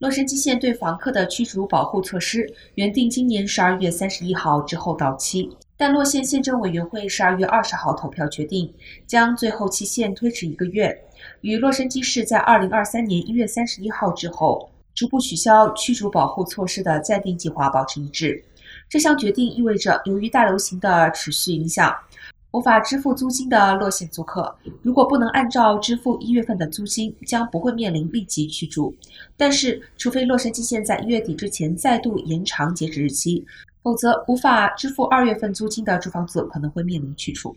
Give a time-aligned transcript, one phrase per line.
[0.00, 8.72] 洛杉矶县对房客的驱逐保护措施原定今年十二月三十一号之后到期，但洛县县政委员会十二月二十号投票决定，
[9.06, 10.98] 将最后期限推迟一个月，
[11.42, 18.42] 与洛杉矶市在二零二三年一月三十一号之后逐步取消驱逐保护措施的暂定计划保持一致。
[18.88, 21.94] 这项决定意味着，由于大流行的持续影响。
[22.52, 28.92] 无法支付租金的落线租客，如果不能按照支付一月份的租金，将不会面临立即驱逐。
[29.36, 33.46] 但是，除非洛杉矶县在一月底之前再度延长截止日期，
[33.82, 37.54] 否则无法支付二月份租金的住房子可能会面临驱逐。